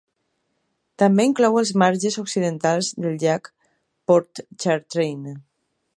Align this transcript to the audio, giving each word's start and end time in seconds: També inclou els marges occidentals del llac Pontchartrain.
També 1.01 1.25
inclou 1.29 1.57
els 1.61 1.73
marges 1.83 2.17
occidentals 2.23 2.91
del 3.05 3.21
llac 3.25 3.53
Pontchartrain. 4.13 5.33